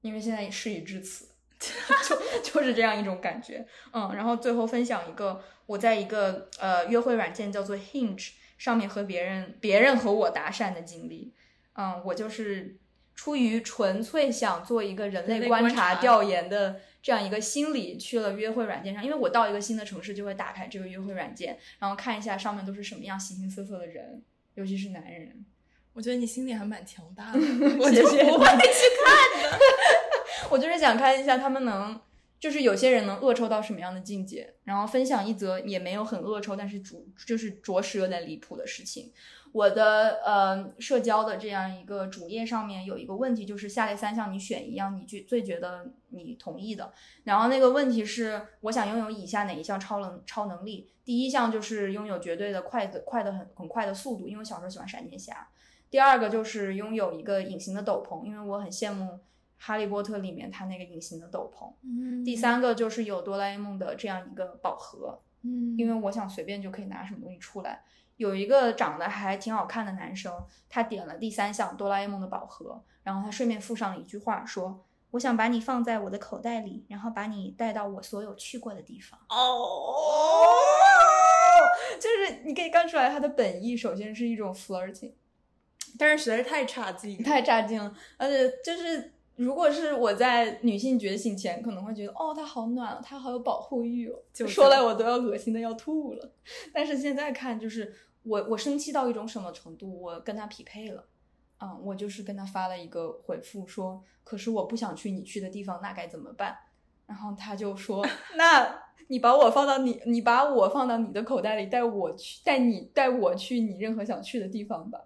[0.00, 1.28] 因为现在事已至此。
[2.08, 11.32] 就 就是这样一种感觉，嗯，然后最后分享一个我在一个呃约会软件叫做 Hinge 上面和别人别人和我搭讪的经历，
[11.72, 12.76] 嗯，我就是
[13.14, 24.22] 出于纯粹想做一个人类观观察察调研的这样一个心理去了约会软件上，因为我到一个新的城市就会打开这个约会软件，然后看一下上面都是什么样形形色色的人，
[24.56, 25.42] 尤其是男人。
[25.94, 27.38] 我觉得你心里还蛮强大的，
[27.80, 29.58] 我就不会去看的。
[30.50, 31.98] 我就是想看一下他们能，
[32.40, 39.12] 就是有些人能恶臭到什么样的境界，然后分享一则也没有很恶臭，但是主就是着实有点离谱的事情。
[39.52, 46.92] 我的呃社交的这样一个主页上面有一个问题，就是下列三项你选一样你最最觉得你同意的。
[47.24, 50.88] 然后那个问题是，我想拥有以下哪一项超能超能力？
[51.04, 55.48] 第一项就是拥有绝对的快的快的很很快的速度，因为我小时候喜欢闪电侠。
[55.90, 59.04] 第二个就是拥有一个隐形的斗篷，因为我很羡慕
[59.62, 61.70] 《哈利波特》里面他那个隐形的斗篷。
[61.82, 67.82] 嗯第，三个就是有哆啦 A 梦的这样一个宝盒，嗯因为我想随便就可以拿什么东西出来。
[68.16, 70.32] 有一个长得还挺好看的男生，
[70.68, 79.94] 他点了第三项哆啦 A 梦的宝盒，然后他顺便附上了一句话说：“我想把你放在我的口袋里，然后把你带到我所有去过的地方。”哦，
[82.00, 85.12] 就是你可以看出来他的本意，首先是一种 flirting，
[85.98, 87.22] 但是实在是太差劲。
[87.22, 89.12] 太差劲了，而且就是。
[89.40, 96.32] 如果是我在女性觉醒前，可能会觉得哦，他好暖哦，他好有保护欲哦，就说来我都要恶心的要吐了。
[96.74, 97.90] 但是现在看，就是
[98.22, 101.06] 我我生气到一种什么程度，我跟他匹配了。
[101.58, 106.54] 嗯，我就是跟他发了一个回复说，可是我不想去你去的地方，那该怎么办？
[107.06, 115.00] 然后他就说， 那你把我放到你，你把我放到你的口袋里，带我去，带你带我去你任何想去的地方吧。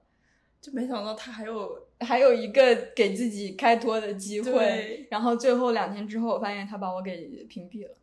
[0.64, 7.94] 就没想到他还有还有一个给自己开脱的机会，然后最后两天之后，我发现他把我给屏蔽了，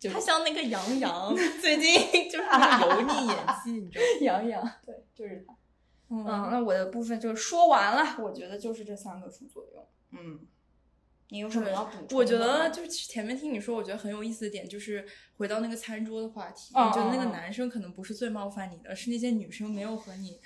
[0.00, 4.18] 就他像那个杨洋， 最近就是那 个油腻演技，你知道吗？
[4.26, 5.54] 杨洋，对，就是他。
[6.08, 9.86] 嗯，嗯，那我的部分就说完了，我觉得就是这三个副作用。
[10.10, 10.40] 嗯，
[11.28, 12.16] 你有什么要补充的？
[12.16, 20.40] 我觉得就是前面听你说，我觉得很有意思的点就是回到那个餐桌的话题，嗯我觉得那个男生可能不是最冒犯你的，是那些女生没有和你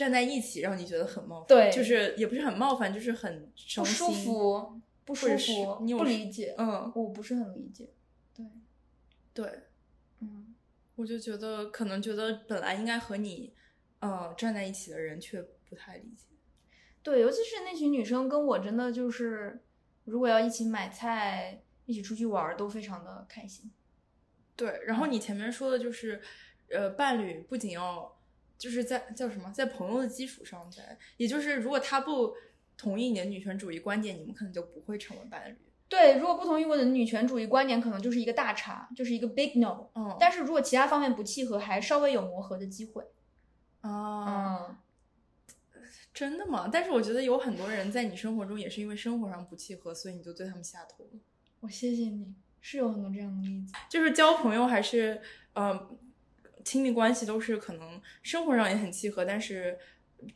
[0.00, 1.48] 站在一起，让你觉得很冒犯。
[1.48, 4.10] 对就是也不是很冒犯，就是很不舒。
[4.10, 7.90] 服，不舒服，你有不理解，嗯，我不是很理解。
[8.34, 8.46] 对，
[9.34, 9.64] 对，
[10.20, 10.54] 嗯，
[10.96, 13.52] 我就觉得可能觉得本来应该和你
[13.98, 16.24] 呃站在一起的人，却不太理解。
[17.02, 19.60] 对，尤其是那群女生跟我真的就是，
[20.04, 23.70] 如果要一起买菜、一起出去玩儿，都非常的开心。
[24.56, 26.22] 对，然后嗯你前面说的就是，
[26.70, 28.19] 呃，伴侣不仅要
[28.60, 32.34] 就是在叫什么，在朋友的基础上在，也就是如果他不
[32.76, 35.56] 同意你的女权主义观点，你们可能就不会成为伴侣。
[35.88, 39.86] 对，如果不同意我的女权主义观点，可能就是一个大叉，就是一个 big no。
[39.94, 43.02] 嗯，但是如果其他方面不契合，还稍微有磨合的机会。
[43.80, 44.76] 啊，嗯，
[46.12, 46.68] 真的吗？
[46.70, 51.10] 但是我觉得有很多人在你生活中也是因为生活上不契合，所以你就对他们下头了。
[51.60, 53.72] 我谢谢你，是有很多这样的例子。
[53.88, 55.20] 就是交朋友还是
[55.54, 55.88] 呃
[56.64, 59.78] 亲密关系，都是可能生活上也很契合，但是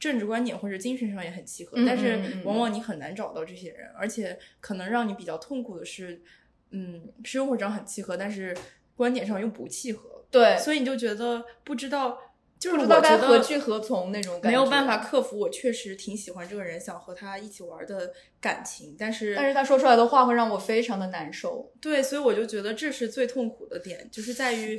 [0.00, 6.22] 政治观点或者精神上也很契合，嗯但是往往你很难找到这些人，而且可能让你比较痛苦的是，
[6.70, 8.56] 嗯，生活上很契合，但是
[8.96, 12.18] 观点上又不契合，对所以你就觉得不知道，
[12.58, 14.96] 就是不知道该何去何从那种感觉，没有办法。
[14.96, 21.70] 克服，我确实挺喜欢这个人，想和他一起玩的感情，但是但是他说出来的话会让我非常的难受。
[21.80, 24.78] 对，所以我就觉得这是最痛苦的点，就是在于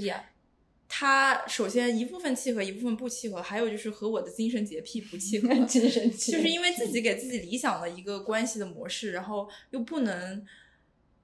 [0.98, 10.42] 他首先一部分契合，一部分不契合，还有就是和我的精神洁癖不契合， 精神疾就是因为自己给自己理想的一个关系的模式，然后又不能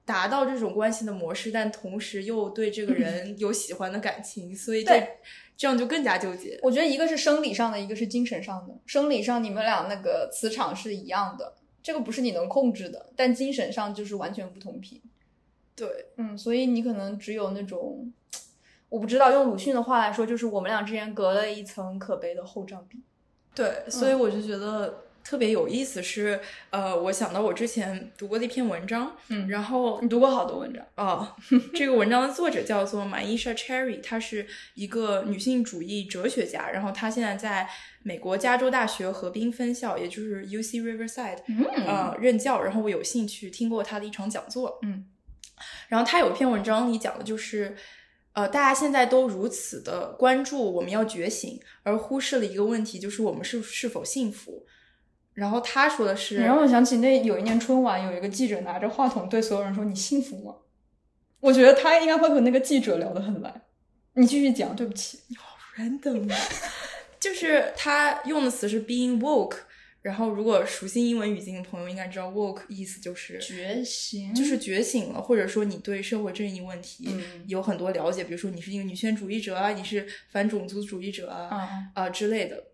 [0.04, 5.08] 达到这种关系的模式，但同时又对这个人 有喜欢的感情，所以这
[5.56, 6.60] 这样就更加纠结。
[6.62, 8.74] 我觉得一个是生理上的，一个是精神上的。
[8.84, 15.00] 生理上你们俩那个磁场是一样的，这个不是你能控制的，但精神上就是完全不同频。
[15.74, 18.12] 对，嗯，所以你可能只有那种，
[18.92, 23.00] 我不知道用鲁迅的话来说，就是我们俩之间隔了一层可悲的厚障壁。
[23.54, 31.26] 对，所以我就觉得特别有意思是，呃，我想到我之前读过的一篇文章，嗯然后你读过好多文章，哦，
[31.74, 37.66] 这个文章的作者叫做 Maisha Cherry，她是一个女性主义哲学家，然后她现在在
[38.02, 42.62] 美国加州大学河滨分校，也就是 UC Riverside，嗯呃，任教。
[42.62, 45.06] 然后我有幸去听过她的一场讲座，嗯，
[45.88, 47.74] 然后她有一篇文章里讲的就是。
[48.32, 54.64] 呃，大家现在都如此的关注我们要觉醒，而忽视了一个问题，就是我们是是否幸福。
[55.34, 60.54] 然后他说的是，你让我想起那有一年春晚，有一个记者拿着话筒对所有人说：“你幸福吗？”
[61.40, 63.62] 我觉得他应该会和那个记者聊得很来。
[64.14, 65.18] 你继续讲，对不起。
[65.38, 66.30] 好 random，
[67.18, 69.56] 就是他用的词是 being woke，
[70.02, 82.64] 然后如果熟悉英文语境的朋友应该知道 woke 意思就是觉醒就是觉醒了，或者说你对社会正义问题嗯有很多了解，比如说你是一个女权主义者啊，你是反种族主义者啊，啊啊、之类的，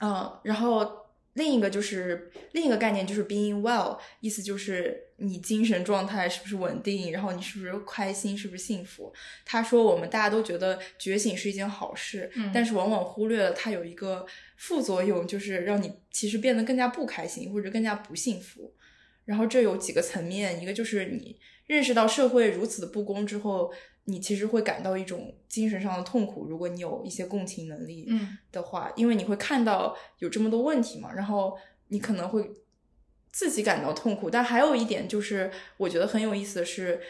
[0.00, 1.05] 嗯、然后
[1.36, 9.12] 另一个就是另一个概念就是 being well，意思就是你精神状态是不是稳定，然后你是不是开心，是不是幸福。
[9.44, 18.74] 他说我们大家都觉得觉醒是一件好事，嗯但是往往忽略了它有一个副作用，就是让你其实变得更加不开心或者更加不幸福。
[19.24, 23.72] 然后这有几个层面，一个就是你认识到社会如此的不公之后，
[24.06, 26.46] 你其实会感到一种精神上的痛苦。
[26.46, 31.56] 如果你有一些共情能力嗯的话，因为你会看到有这么多问题嘛，然后
[31.88, 32.52] 你可能会
[33.30, 34.30] 自己感到痛苦。
[34.30, 37.00] 但还有一点就是，我觉得很有意思的是，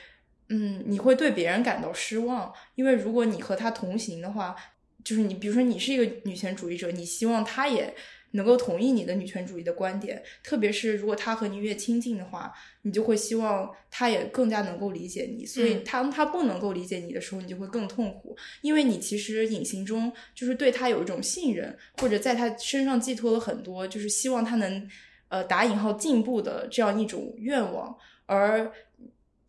[0.49, 4.57] 嗯，你会对别人感到失望，因为如果你和他同行的话，
[5.05, 7.95] 就是你，比如说你是一个女权主义者，你希望他也
[8.37, 15.45] 能够同意你的女权主义的观点，特别是如果他和你越亲近的话，你就会希望他也更加能够理解你。
[15.45, 24.89] 所以嗯当他不能够理解你的时候，你就会更痛苦，因为你其实隐形中就是对他有一种信任，或者在他身上寄托了很多，就是希望他能
[25.29, 28.71] 呃打引号进步的这样一种愿望，而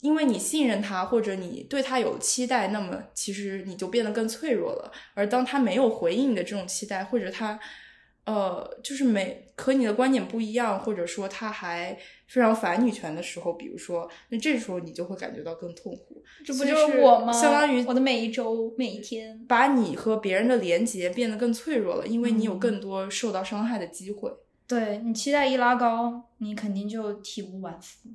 [0.01, 4.91] 因为你信任他，或者你对他有期待，那么其实你就变得更脆弱了。
[5.15, 7.59] 而当他没有回应你的这种期待，或者他，
[8.27, 11.97] 呃，就是每和你的观点不一样，或者说他还
[12.27, 16.21] 非常反女权的时候，比如说，那这时候你就会感觉到更痛苦。
[16.45, 17.31] 这不就是我吗？
[17.31, 19.45] 相当于我的每一周、每一天。
[19.47, 24.29] 把你和别人的连接变得更脆弱了，因为你有嗯更多受到伤害的机会。
[24.67, 28.09] 对你期待一拉高，你肯定就体无完肤。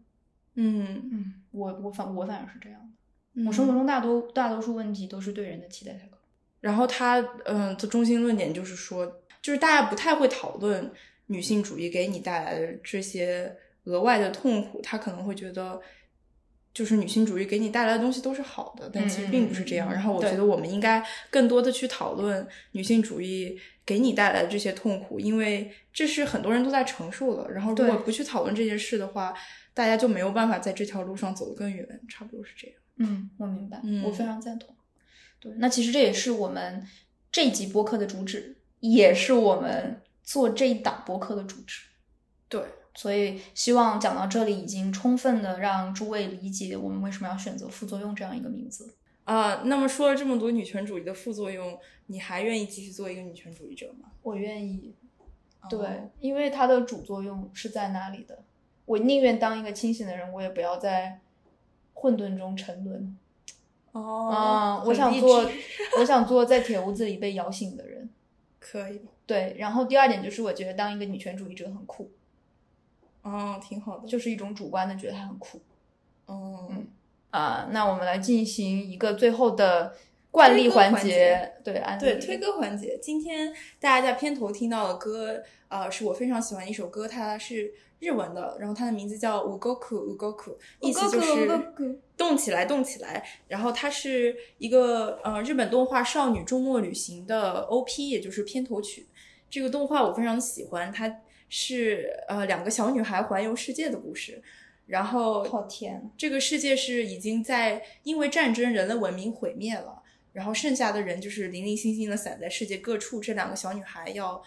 [0.56, 2.86] 嗯，嗯，我我反我反而是这样的。
[3.40, 6.18] 嗯我生活中大多大多数问题都是对人的期待太高。
[6.60, 10.90] 然后他嗯的中心论点就是说，就是大家不太会讨论
[11.26, 15.80] 女性主义给你带来的这些额外的痛苦，他可能会觉得。
[16.74, 19.93] 就是女性主义给你带来的东西都是好的，但其实并不是这样。
[19.93, 27.53] 然后我觉得我们应该更多的去讨论女性主义给你带来的这些痛苦，因为这是很多人都在承受的。
[27.53, 29.34] 然后如果不去讨论这件事的话，
[29.74, 32.76] 大家就没有办法在这条路上走得更远，差不多是这样。
[32.97, 34.74] 嗯，我明白，嗯我非常赞同。
[35.38, 36.82] 对，那其实这也是我们
[37.30, 41.82] 这一集播客的主旨，也是我们做这一档播客的主旨。
[42.48, 42.62] 对，
[42.94, 48.94] 所以希望讲到这里，已经充分的让诸位理解我们为什么要选择副作用这样一个名字。
[49.24, 54.10] 啊、那么说了这么多女权主义的副作用，你还愿意继续做一个女权主义者吗？
[54.20, 54.94] 我愿意，
[55.70, 58.42] 对，哦因为它的主作用是在哪里的。
[58.84, 61.20] 我宁愿当一个清醒的人，我也不要在
[61.94, 63.16] 混沌中沉沦。
[63.92, 65.48] 哦啊、我想做，
[66.00, 68.01] 我想做在铁屋子里被摇醒的人。
[68.62, 72.12] 可以，对，然后第二点就是，我觉得当一个女权主义者很酷，
[73.22, 75.60] 哦，挺好的，就是一种主观的觉得他很酷。
[76.26, 76.86] 哦，嗯
[77.30, 79.96] 啊、那我们来进行一个最后的
[80.32, 87.70] 惯例环节，对，安对推歌环节，今天大家在片头听到的歌，呃，是我非常喜欢的一首歌，它是
[88.00, 91.46] 日文的，然后它的名字叫《Ugoku Ugoku》，意思就是
[92.16, 93.22] 动起来，动起来。
[93.46, 99.06] 然后它是一个呃日本动画《少女周末旅行》的 OP，也就是片头曲。
[99.50, 101.20] 这个动画我非常喜欢，它
[101.50, 104.42] 是呃两个小女孩环游世界的故事。
[104.86, 110.01] 然后好甜，这个世界是已经在因为战争人类文明毁灭了，
[110.32, 113.20] 然后剩下的人就是零零星星的散在世界各处。
[113.20, 114.42] 这两个小女孩要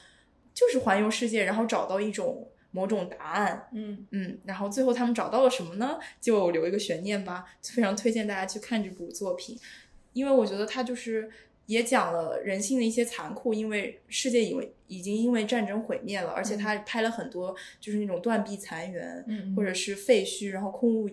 [0.53, 3.67] 就是环游世界，然后找到一种某种答案。
[3.73, 5.99] 嗯，嗯，然后最后他们找到了什么呢？
[6.19, 7.45] 就留一个悬念吧。
[7.61, 9.57] 非常推荐大家去看这部作品，
[10.13, 11.29] 因为我觉得它就是
[11.67, 21.09] 也讲了人性的一些残酷，因为世界因为已经因为战争毁灭了，而且他拍了很多就是那种断壁残垣，嗯或者是废墟，然后空无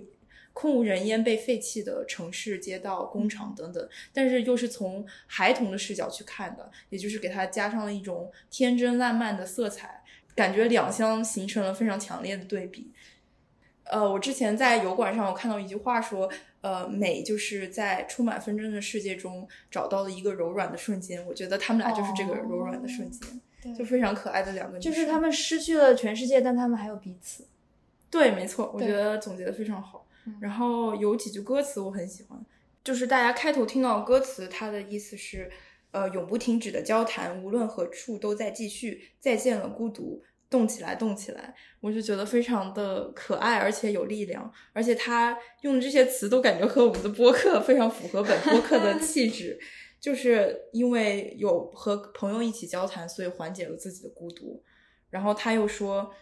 [0.53, 10.03] 空无人烟、被废弃的城市、街道、工厂等等，但是又是从孩童的视角去看的，也就是给它加上了一种天真烂漫的色彩，
[10.35, 12.91] 感觉两相形成了非常强烈的对比。
[13.85, 16.31] 呃，我之前在油管上我看到一句话说，
[16.61, 21.27] 呃，美就是在充满纷争的世界中找到了一个柔软的瞬间。
[21.27, 24.93] 我觉得他们俩就是这个柔软的瞬间，对就非常可爱的两个女生。
[24.93, 27.45] 就是他们失去了全世界，但他们还有彼此。
[28.09, 30.02] 对，没错，我觉得总结的非常好嗯。
[30.41, 32.39] 然后有几句歌词我很喜欢，
[32.85, 35.51] 就是大家开头听到的歌词，它的意思是，
[35.91, 39.13] 呃，永不停止的交谈，无论何处都在继续。
[39.19, 41.55] 再见了，孤独，动起来，动起来。
[41.81, 49.59] 我就觉得非常的可爱，而且有力量，而且他用的这些词都感觉和我们的播客非常符合本播客的气质。
[50.01, 54.61] 就是因为有和朋友一起交谈，所以缓解了自己的孤独。
[55.11, 56.13] 然后他又说，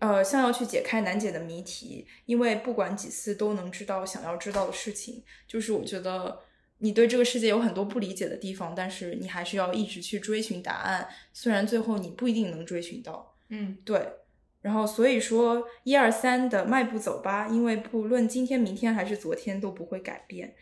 [0.00, 5.22] 呃，像要去解开难解的谜题，因为不管几次都能知道想要知道的事情。
[5.46, 6.40] 就是我觉得
[6.78, 13.34] 你对这个世界有很多不理解的地方，但是你还是要一直去追寻答案，虽然最后你不一定能追寻到。
[13.50, 14.14] 嗯，对，
[14.62, 20.54] 然后所以说一二三的迈步走吧，因为不论今天、明天还是昨天都不会改变。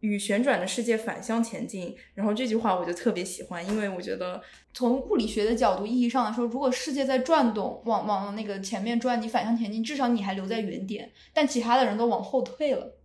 [0.00, 4.42] 与旋转的世界反向前进，然后这句话我就特别喜欢，因为我觉得
[4.72, 12.96] 从物理学的角度意义上来说，如果世界在转动，往往那个前面转，你反向前进，至少你还留在原点，但其他的人都往后退了。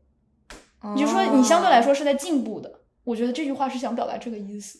[0.95, 4.79] 你就说你相对来说是在进步的，我觉得这句话是想表达这个意思。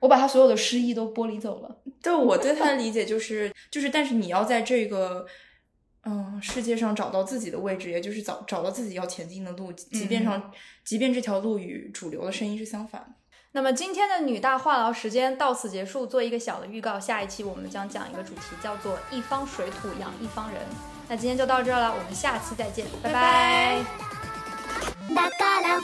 [0.00, 1.78] 我把他所有的诗意都剥离走了。
[2.02, 5.26] 对我对他的理解就是，就是，但是你要在这个，
[6.05, 10.51] 嗯，世界上找到自己的位置，也就是找找到自己要前进的路，即便上，
[10.83, 13.07] 即便这条路与主流的声音是相反的。
[13.51, 20.61] 那么今天的女大话痨时间到此结束，做一个小的预告，下一期我们将讲一个主题，叫做“一方水土养一方人”。
[21.09, 23.79] 那今天就到这儿了，我们下期再见，拜拜
[25.09, 25.79] だから